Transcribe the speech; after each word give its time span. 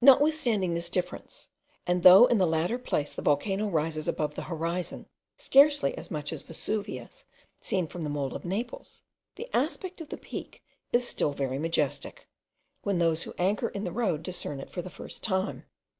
Notwithstanding 0.00 0.74
this 0.74 0.90
difference, 0.90 1.46
and 1.86 2.02
though 2.02 2.26
in 2.26 2.38
the 2.38 2.48
latter 2.48 2.78
place 2.80 3.12
the 3.12 3.22
volcano 3.22 3.68
rises 3.68 4.08
above 4.08 4.34
the 4.34 4.42
horizon 4.50 5.06
scarcely 5.36 5.96
as 5.96 6.10
much 6.10 6.32
as 6.32 6.42
Vesuvius 6.42 7.26
seen 7.60 7.86
from 7.86 8.02
the 8.02 8.10
mole 8.10 8.34
of 8.34 8.44
Naples, 8.44 9.02
the 9.36 9.48
aspect 9.56 10.00
of 10.00 10.08
the 10.08 10.16
peak 10.18 10.64
is 10.92 11.06
still 11.06 11.32
very 11.32 11.60
majestic, 11.60 12.26
when 12.82 12.98
those 12.98 13.22
who 13.22 13.34
anchor 13.38 13.68
in 13.68 13.84
the 13.84 13.92
road 13.92 14.24
discern 14.24 14.58
it 14.58 14.68
for 14.68 14.82
the 14.82 14.90
first 14.90 15.22
time. 15.22 15.64